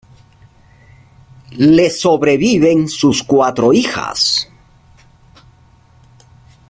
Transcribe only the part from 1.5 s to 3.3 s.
Le sobreviven sus